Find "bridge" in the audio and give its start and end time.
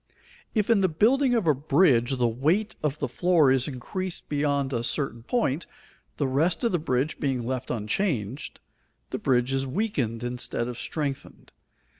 1.53-2.15, 6.79-7.19, 9.19-9.53